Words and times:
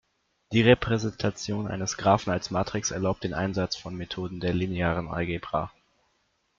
Die 0.51 0.63
Repräsentation 0.63 1.67
eines 1.67 1.95
Graphen 1.95 2.31
als 2.33 2.49
Matrix 2.49 2.89
erlaubt 2.89 3.23
den 3.23 3.35
Einsatz 3.35 3.75
von 3.75 3.95
Methoden 3.95 4.39
der 4.39 4.51
linearen 4.51 5.07
Algebra. 5.07 5.71